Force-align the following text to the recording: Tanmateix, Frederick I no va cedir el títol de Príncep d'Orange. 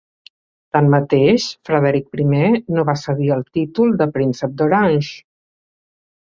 Tanmateix, 0.75 1.43
Frederick 1.69 2.23
I 2.23 2.25
no 2.79 2.85
va 2.87 2.95
cedir 3.03 3.29
el 3.37 3.45
títol 3.59 3.93
de 4.01 4.09
Príncep 4.17 4.57
d'Orange. 4.63 5.13